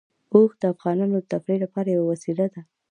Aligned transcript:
اوښ 0.33 0.51
د 0.61 0.63
افغانانو 0.73 1.15
د 1.21 1.25
تفریح 1.31 1.59
لپاره 1.63 1.89
یوه 1.89 2.05
وسیله 2.11 2.45
ده. 2.53 2.61